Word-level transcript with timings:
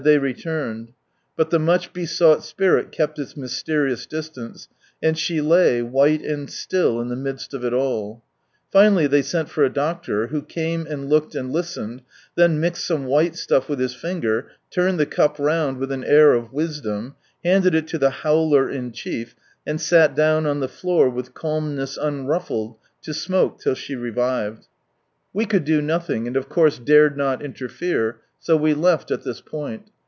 It' 0.03 0.03
senses, 0.03 0.17
or 1.37 1.43
them 1.45 1.69
out 1.69 1.85
of 1.85 1.93
her, 1.93 1.99
had 1.99 2.09
ihey 2.09 2.73
returned, 2.73 3.19
its 3.19 3.37
mysterious 3.37 4.07
distance, 4.07 4.67
and 4.99 5.15
she 5.15 5.41
lay, 5.41 5.81
wliite 5.81 6.27
and 6.27 6.47
stiil, 6.47 6.99
in 7.03 7.09
the 7.09 7.15
midst 7.15 7.53
of 7.53 7.63
it 7.63 7.71
alU 7.71 8.19
Finally, 8.71 9.05
they 9.05 9.21
sent 9.21 9.47
for 9.51 9.63
a 9.63 9.69
doctor, 9.71 10.25
who 10.27 10.41
came 10.41 10.87
and 10.87 11.07
looked, 11.07 11.35
and 11.35 11.51
listened, 11.51 12.01
then 12.33 12.59
mixed 12.59 12.83
some 12.87 13.05
white 13.05 13.35
stuff, 13.35 13.69
with 13.69 13.77
his 13.77 13.93
finger, 13.93 14.47
turned 14.71 14.99
the 14.99 15.05
cup 15.05 15.37
round 15.37 15.77
with 15.77 15.91
an 15.91 16.03
air 16.05 16.33
of 16.33 16.51
wisdom, 16.51 17.13
handed 17.45 17.75
it 17.75 17.93
lo 17.93 17.99
the 17.99 18.09
howler 18.09 18.67
in 18.67 18.91
chief, 18.91 19.35
and 19.67 19.79
sat 19.79 20.15
down 20.15 20.47
on 20.47 20.61
the 20.61 20.67
floor 20.67 21.11
with 21.11 21.35
calmness 21.35 21.95
unruffled, 21.95 22.75
to 23.03 23.13
smoke 23.13 23.59
till 23.61 23.75
she 23.75 23.93
revived. 23.93 24.65
We 25.31 25.45
could 25.45 25.63
do 25.63 25.79
nothing, 25.79 26.25
and 26.25 26.35
of 26.35 26.49
course 26.49 26.79
dared 26.79 27.15
not 27.17 27.43
interfere, 27.43 28.17
so 28.43 28.57
we 28.57 28.73
left 28.73 29.11
at 29.11 29.21
this 29.21 29.39
point. 29.39 29.83